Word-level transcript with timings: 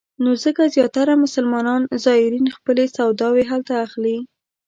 نو 0.23 0.31
ځکه 0.43 0.63
زیاتره 0.75 1.13
مسلمان 1.23 1.81
زایرین 2.03 2.47
خپلې 2.57 2.85
سوداوې 2.97 3.43
هلته 3.51 3.73
اخلي. 3.85 4.17